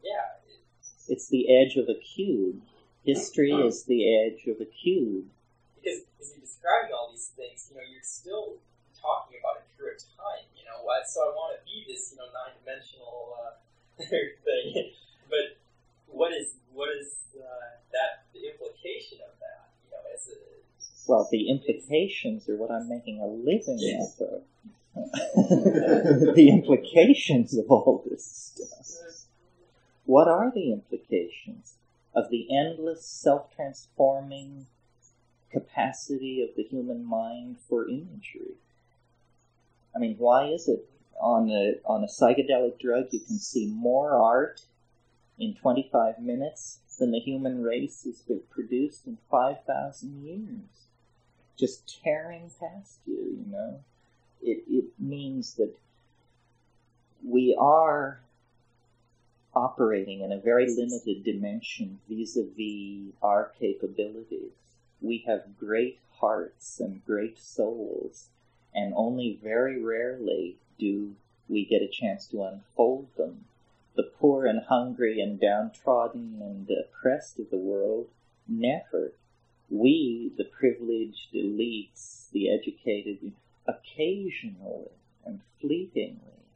[0.03, 0.39] yeah,
[0.81, 2.61] it's, it's the edge of a cube.
[3.05, 5.27] History is the edge of a cube.
[5.83, 8.63] Because as you're describing all these things, you know, you're still
[8.95, 10.47] talking about a period of time.
[10.55, 10.79] You know,
[11.11, 13.35] so I want to be this, you know, nine-dimensional.
[13.35, 13.59] Uh,
[13.99, 14.93] thing.
[15.29, 15.59] But
[16.07, 17.43] what is what is uh,
[17.93, 19.69] that the implication of that?
[19.85, 24.43] You know, as a, well, the implications are what I'm making a living out of.
[24.95, 29.27] the implications of all this stuff.
[30.05, 31.77] What are the implications
[32.15, 34.67] of the endless self transforming
[35.53, 38.57] capacity of the human mind for imagery?
[39.95, 40.89] I mean, why is it
[41.21, 44.63] on a, on a psychedelic drug you can see more art
[45.39, 50.87] in 25 minutes than the human race has been produced in 5,000 years?
[51.59, 53.81] Just tearing past you, you know?
[54.43, 55.73] It, it means that
[57.25, 58.21] we are
[59.55, 64.51] operating in a very limited dimension vis-a-vis our capabilities.
[65.03, 68.29] We have great hearts and great souls,
[68.73, 71.17] and only very rarely do
[71.49, 73.47] we get a chance to unfold them.
[73.97, 78.11] The poor and hungry and downtrodden and oppressed of the world
[78.47, 79.13] never.
[79.69, 83.33] We, the privileged elites, the educated,
[83.67, 84.93] occasionally
[85.25, 86.47] and fleetingly.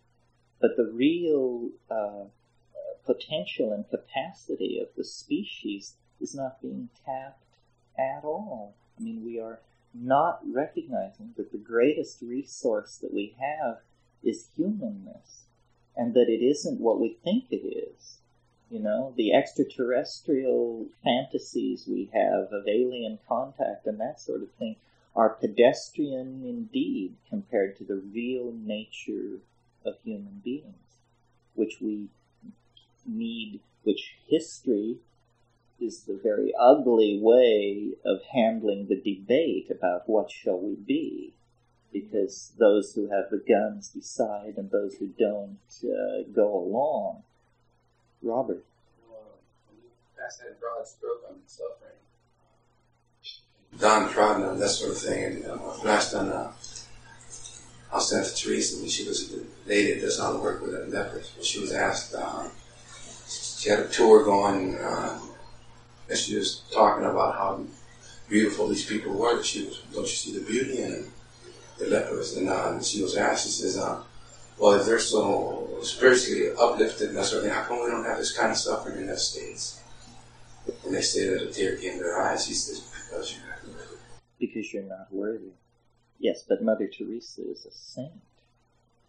[0.60, 2.26] But the real uh,
[3.04, 7.45] potential and capacity of the species is not being tapped
[7.98, 8.74] at all.
[8.98, 9.60] I mean, we are
[9.94, 13.78] not recognizing that the greatest resource that we have
[14.22, 15.44] is humanness,
[15.96, 18.18] and that it isn't what we think it is.
[18.70, 24.76] You know, the extraterrestrial fantasies we have of alien contact and that sort of thing
[25.14, 29.38] are pedestrian indeed compared to the real nature
[29.84, 30.98] of human beings,
[31.54, 32.08] which we
[33.06, 34.98] need, which history
[35.80, 41.34] is the very ugly way of handling the debate about what shall we be
[41.92, 47.22] because those who have the guns decide and those who don't uh, go along.
[48.22, 48.64] Robert.
[49.08, 49.38] Well,
[50.18, 51.92] Pass that broad stroke on suffering.
[53.78, 55.24] downtrodden that sort of thing.
[55.24, 56.52] And uh, last on uh,
[57.92, 60.72] I was to Teresa when she was the lady that does all the work with
[60.72, 61.32] the lepers.
[61.42, 62.48] She was asked, uh,
[63.26, 65.18] she had a tour going, uh,
[66.08, 67.60] and she was talking about how
[68.28, 69.36] beautiful these people were.
[69.36, 71.12] That she was, don't you see the beauty in them?
[71.78, 74.02] the lepers, and, uh, she was asked, she says, uh,
[74.58, 78.04] well, if they're so spiritually uplifted and that sort of thing, how come we don't
[78.04, 79.82] have this kind of suffering in the United States?
[80.84, 82.46] And they say that a tear came to their eyes.
[82.46, 83.96] She says, because you're not worthy.
[84.40, 85.52] Because you're not worthy.
[86.18, 88.10] Yes, but Mother Teresa is a saint.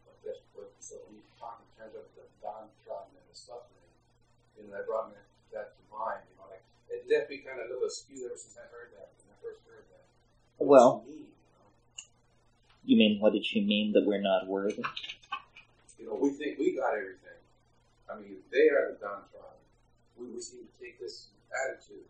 [0.04, 3.88] But that's what, so when you talk in terms of the downtrodden and the suffering,
[4.60, 5.16] you know, that brought me
[5.54, 6.20] that to mind,
[6.90, 9.32] you know, it definitely kind of a little askew ever since I heard that, when
[9.32, 10.04] I first heard that.
[10.64, 11.04] Well,
[12.86, 14.84] you mean, what did she mean that we're not worthy?
[16.00, 17.40] You know, we think we got everything.
[18.10, 19.60] I mean, they are the downtrodden.
[20.18, 22.08] We, we seem to take this attitude.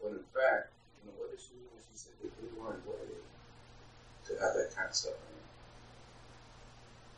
[0.00, 2.80] But in fact, you know, what did she mean when she said that we weren't
[2.86, 3.20] worthy
[4.28, 5.14] to have that kind of stuff?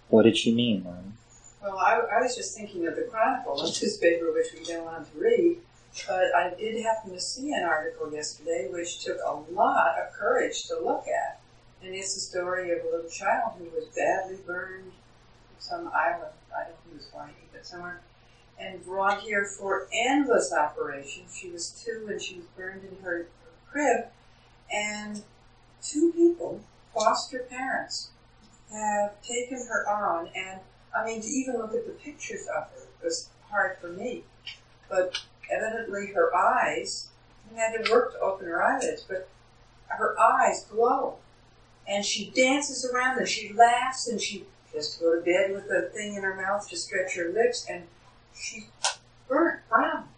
[0.09, 1.15] What did she mean, man?
[1.63, 5.13] Well, I, I was just thinking of the Chronicle, a newspaper which we don't want
[5.13, 5.59] to read,
[6.09, 10.67] but I did happen to see an article yesterday which took a lot of courage
[10.67, 11.41] to look at.
[11.81, 16.33] And it's the story of a little child who was badly burned in some island,
[16.53, 18.01] I don't know who was Hawaii, but somewhere,
[18.59, 21.37] and brought here for endless operations.
[21.37, 23.27] She was two and she was burned in her, her
[23.71, 24.07] crib.
[24.73, 25.23] And
[25.81, 26.61] two people,
[26.93, 28.11] foster parents,
[28.73, 30.29] have taken her on.
[30.35, 30.61] And
[30.95, 34.25] I mean, to even look at the pictures of her was hard for me.
[34.89, 35.21] But
[35.51, 37.09] evidently her eyes,
[37.49, 39.29] and had to work to open her eyelids, but
[39.89, 41.19] her eyes glow
[41.87, 45.91] and she dances around and she laughs and she just go to bed with a
[45.93, 47.87] thing in her mouth to stretch her lips and
[48.35, 48.67] she's
[49.29, 50.09] burnt brown.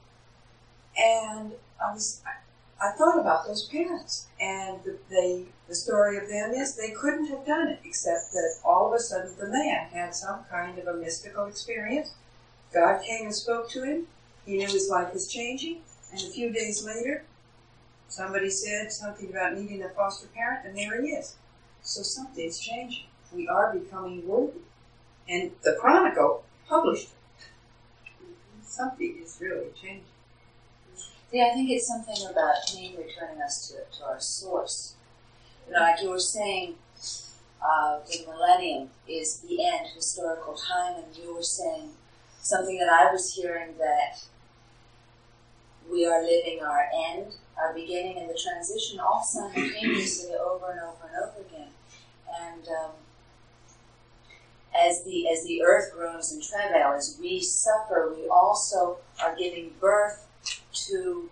[0.96, 1.52] And
[1.82, 6.52] I was, I, I thought about those parents and the, they, the story of them
[6.52, 10.14] is they couldn't have done it except that all of a sudden the man had
[10.14, 12.12] some kind of a mystical experience.
[12.72, 14.06] God came and spoke to him.
[14.44, 15.80] He knew his life was changing.
[16.12, 17.24] And a few days later,
[18.08, 21.36] somebody said something about needing a foster parent, and there he is.
[21.82, 23.04] So something's changing.
[23.32, 24.60] We are becoming worthy.
[25.28, 27.46] And the Chronicle published it.
[28.62, 30.04] Something is really changing.
[31.32, 34.94] Yeah, I think it's something about pain returning us to, to our source.
[35.70, 36.74] Like you were saying,
[37.64, 41.90] uh, the millennium is the end, historical time, and you were saying
[42.40, 44.22] something that I was hearing that
[45.90, 51.06] we are living our end, our beginning, and the transition all simultaneously over and over
[51.06, 51.68] and over again.
[52.40, 52.90] And um,
[54.76, 59.72] as the as the earth groans in travail, as we suffer, we also are giving
[59.80, 60.26] birth
[60.72, 61.30] to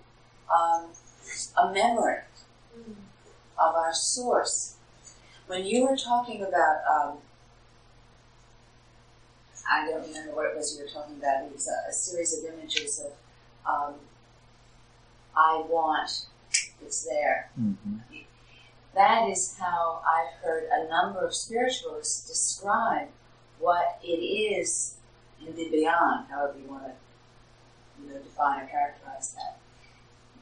[0.55, 0.87] um,
[1.59, 2.21] a memory
[3.59, 4.75] of our source.
[5.47, 7.19] when you were talking about, um,
[9.71, 11.45] I don't remember what it was you were talking about.
[11.45, 13.13] It was a, a series of images of,
[13.67, 13.95] um,
[15.37, 16.27] I want,
[16.83, 17.51] it's there.
[17.55, 17.97] hmm
[18.95, 23.09] That is how I've heard a number of spiritualists describe
[23.59, 24.95] what it is
[25.47, 26.93] in the beyond, however you want to
[28.03, 29.59] you know, define or characterize that.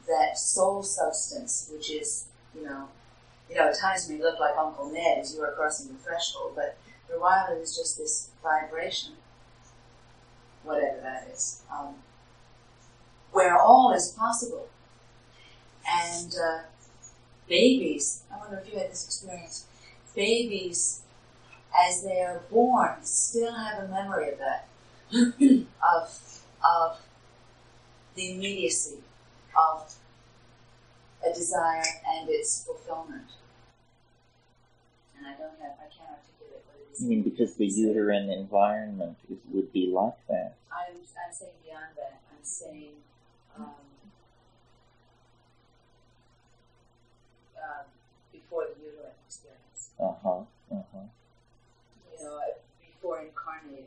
[0.07, 2.89] That soul substance, which is, you know,
[3.51, 6.53] you know, at times may look like Uncle Ned as you are crossing the threshold,
[6.55, 6.77] but
[7.07, 9.11] for a while it was just this vibration,
[10.63, 11.95] whatever that is, um,
[13.31, 14.69] where all is possible.
[15.85, 16.59] And uh,
[17.49, 19.65] babies, I wonder if you had this experience,
[20.15, 21.01] babies,
[21.77, 24.67] as they are born, still have a memory of that,
[25.13, 27.01] of, of
[28.15, 28.99] the immediacy
[29.57, 29.93] of
[31.25, 33.27] a desire and its fulfillment.
[35.21, 37.03] And I don't have, I can't articulate what it is.
[37.03, 40.55] I mean, because the uterine environment is, would be like that.
[40.71, 42.21] I'm, I'm saying beyond that.
[42.31, 42.97] I'm saying
[43.55, 43.65] um,
[47.55, 47.85] um,
[48.31, 49.89] before the uterine experience.
[49.99, 50.39] Uh huh.
[50.71, 51.05] Uh huh.
[52.17, 52.39] You know,
[52.79, 53.85] before incarnating.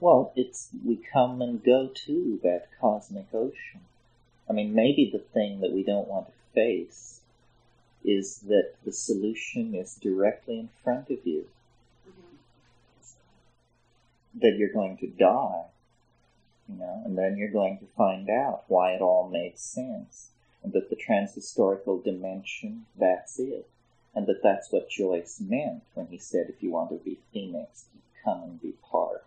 [0.00, 3.82] Well, it's we come and go to that cosmic ocean.
[4.50, 7.15] I mean, maybe the thing that we don't want to face
[8.06, 11.46] is that the solution is directly in front of you.
[14.40, 15.64] That you're going to die,
[16.68, 20.28] you know, and then you're going to find out why it all made sense,
[20.62, 23.68] and that the transhistorical dimension, that's it,
[24.14, 27.86] and that that's what Joyce meant when he said, if you want to be Phoenix,
[28.22, 29.24] come and be part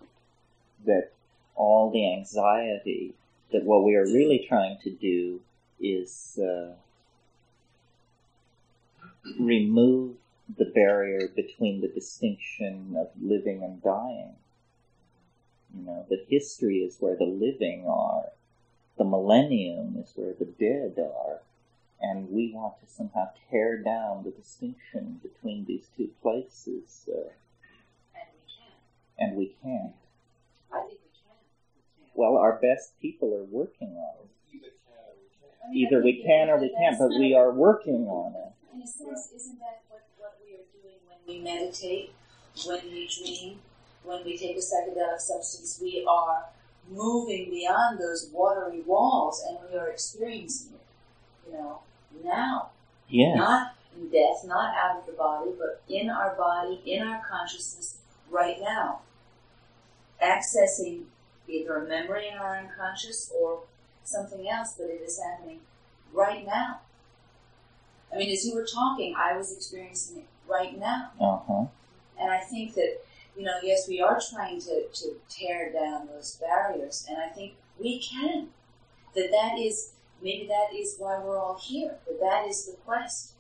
[0.86, 1.12] that
[1.56, 3.14] all the anxiety,
[3.52, 5.42] that what we are really trying to do
[5.80, 6.74] is uh,
[9.40, 10.16] remove
[10.58, 14.36] the barrier between the distinction of living and dying.
[15.76, 18.32] You know, that history is where the living are,
[18.98, 21.42] the millennium is where the dead are,
[22.02, 27.08] and we want to somehow tear down the distinction between these two places.
[27.08, 27.30] Uh,
[28.16, 28.74] and we can't.
[29.20, 29.94] And we can't.
[30.72, 32.12] I think we can.
[32.16, 34.30] Well, our best people are working on it.
[35.76, 38.54] Either we can or we can't, but we are working on it.
[38.80, 42.14] In a sense, isn't that what, what we are doing when we meditate,
[42.66, 43.60] when we dream,
[44.06, 45.80] when we take a psychedelic substance?
[45.82, 46.46] We are
[46.90, 51.80] moving beyond those watery walls and we are experiencing it, you know,
[52.24, 52.70] now.
[53.10, 53.36] Yes.
[53.36, 57.98] Not in death, not out of the body, but in our body, in our consciousness,
[58.30, 59.02] right now.
[60.24, 61.02] Accessing
[61.50, 63.64] either a memory in our unconscious or
[64.06, 65.60] something else, but it is happening
[66.14, 66.80] right now.
[68.14, 71.12] I mean, as you were talking, I was experiencing it right now.
[71.20, 71.66] Uh huh.
[72.20, 73.00] And I think that,
[73.38, 77.54] you know, yes, we are trying to, to tear down those barriers, and I think
[77.80, 78.50] we can.
[79.16, 83.34] That that is, maybe that is why we're all here, that that is the quest.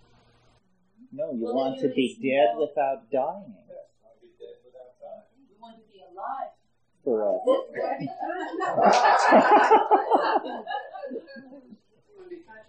[1.11, 3.53] No, you Well, want to be dead no- without dying.
[5.49, 6.51] We want to be alive.
[7.03, 7.39] For a,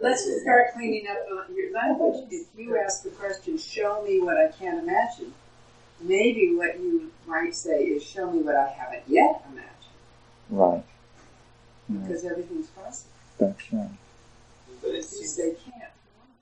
[0.00, 2.26] Let's start cleaning up on your language.
[2.30, 5.34] If you ask the question, show me what I can't imagine,
[6.00, 9.70] maybe what you might say is, show me what I haven't yet imagined.
[10.48, 10.84] right.
[11.88, 13.10] Because everything's possible.
[13.38, 13.90] That's right.
[14.80, 15.92] But it If seems they can't.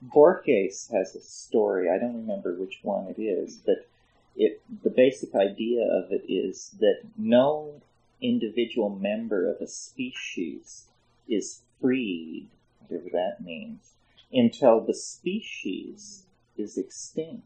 [0.02, 1.90] Borges has a story.
[1.90, 3.88] I don't remember which one it is, but
[4.36, 7.80] it the basic idea of it is that no
[8.20, 10.84] individual member of a species
[11.28, 12.46] is freed,
[12.88, 13.92] whatever that means,
[14.32, 16.24] until the species
[16.56, 17.44] is extinct.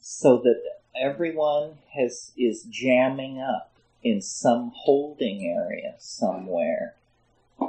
[0.00, 0.62] So that
[1.00, 3.72] everyone has is jamming up
[4.02, 6.94] in some holding area somewhere,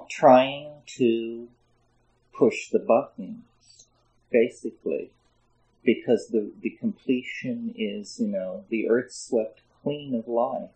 [0.09, 1.47] trying to
[2.33, 3.85] push the buttons,
[4.31, 5.11] basically,
[5.83, 10.69] because the, the completion is, you know, the earth swept clean of life.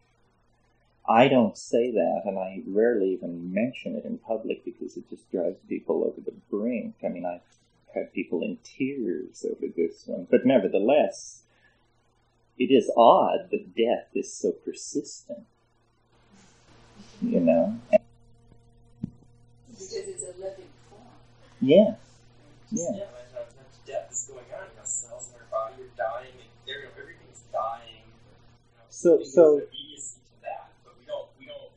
[1.07, 5.29] I don't say that, and I rarely even mention it in public because it just
[5.31, 6.95] drives people over the brink.
[7.03, 7.41] I mean, I've
[7.93, 11.43] had people in tears over this one, but nevertheless,
[12.57, 15.45] it is odd that death is so persistent.
[17.21, 17.79] You know?
[19.69, 21.01] Because it's a living form.
[21.61, 21.95] Yeah.
[22.71, 24.67] yeah, imagine how much death is going on.
[24.71, 28.03] You know, cells in our body are dying, and everything's dying.
[28.05, 31.71] You know, So- so- immediacy to that, but we don't, we don't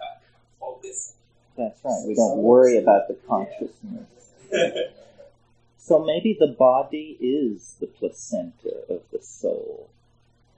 [0.00, 0.18] uh,
[0.60, 1.14] focus.
[1.60, 2.08] That's right.
[2.08, 4.08] We don't worry about the consciousness.
[5.82, 9.88] So maybe the body is the placenta of the soul,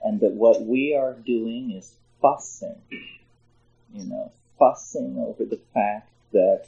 [0.03, 2.83] and that what we are doing is fussing,
[3.95, 6.67] you know, fussing over the fact that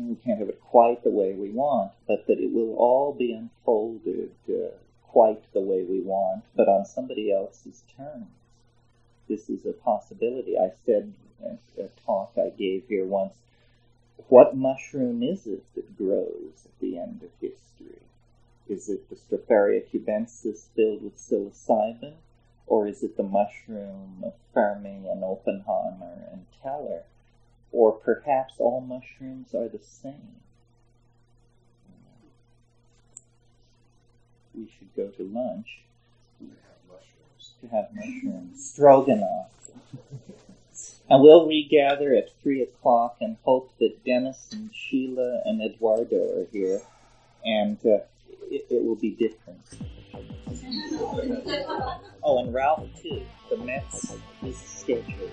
[0.00, 3.32] we can't have it quite the way we want, but that it will all be
[3.32, 4.68] unfolded uh,
[5.02, 8.28] quite the way we want, but on somebody else's terms.
[9.28, 10.58] This is a possibility.
[10.58, 11.12] I said
[11.44, 13.34] at a talk I gave here once,
[14.28, 18.02] what mushroom is it that grows at the end of history?
[18.68, 22.14] Is it the Stropharia cubensis filled with psilocybin?
[22.66, 27.04] Or is it the mushroom of Fermi and Oppenheimer and Teller?
[27.70, 30.40] Or perhaps all mushrooms are the same.
[34.52, 35.82] We should go to lunch
[37.60, 38.70] to have mushrooms.
[38.72, 39.50] Stroganoff.
[41.10, 46.46] and we'll regather at 3 o'clock and hope that Dennis and Sheila and Eduardo are
[46.52, 46.80] here.
[47.44, 47.98] And uh,
[48.50, 49.60] it, it will be different.
[52.22, 53.22] oh, and Ralph, too.
[53.50, 55.30] The Mets is scheduled.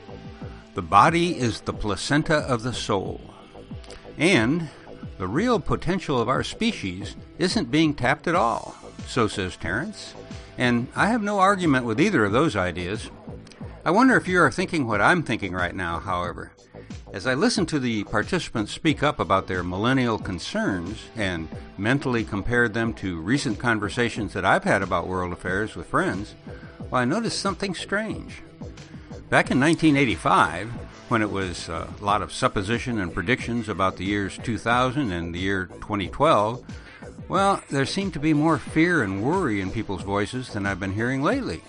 [0.76, 3.22] The body is the placenta of the soul.
[4.18, 4.70] And
[5.18, 8.76] the real potential of our species isn't being tapped at all,
[9.08, 10.14] so says Terence.
[10.58, 13.10] And I have no argument with either of those ideas.
[13.86, 16.52] I wonder if you are thinking what I'm thinking right now, however.
[17.12, 21.48] As I listen to the participants speak up about their millennial concerns and
[21.78, 26.34] mentally compared them to recent conversations that I've had about world affairs with friends,
[26.90, 28.42] well, I noticed something strange.
[29.30, 30.70] Back in 1985,
[31.10, 35.40] when it was a lot of supposition and predictions about the years 2000 and the
[35.40, 36.64] year 2012,
[37.34, 40.94] well, there seemed to be more fear and worry in people's voices than I've been
[40.94, 41.64] hearing lately.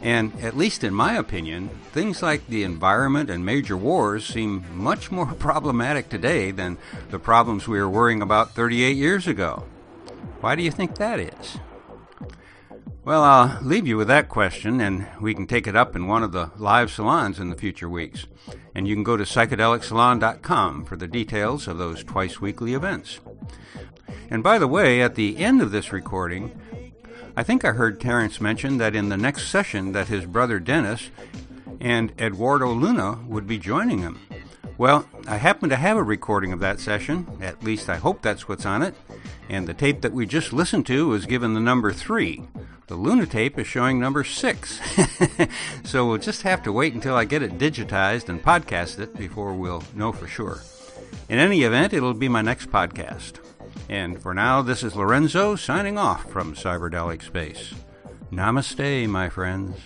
[0.00, 5.12] And, at least in my opinion, things like the environment and major wars seem much
[5.12, 6.78] more problematic today than
[7.10, 9.64] the problems we were worrying about 38 years ago.
[10.40, 11.58] Why do you think that is?
[13.04, 16.22] Well, I'll leave you with that question, and we can take it up in one
[16.22, 18.24] of the live salons in the future weeks.
[18.74, 23.20] And you can go to psychedelicsalon.com for the details of those twice weekly events.
[24.30, 26.58] And by the way, at the end of this recording,
[27.36, 31.10] I think I heard Terence mention that in the next session that his brother Dennis
[31.80, 34.20] and Eduardo Luna would be joining him.
[34.76, 38.48] Well, I happen to have a recording of that session, at least I hope that's
[38.48, 38.94] what's on it,
[39.48, 42.42] and the tape that we just listened to was given the number 3.
[42.86, 44.80] The Luna tape is showing number 6.
[45.84, 49.54] so we'll just have to wait until I get it digitized and podcast it before
[49.54, 50.62] we'll know for sure.
[51.28, 53.38] In any event, it'll be my next podcast.
[53.88, 57.74] And for now, this is Lorenzo signing off from Cyberdelic Space.
[58.32, 59.76] Namaste, my friends.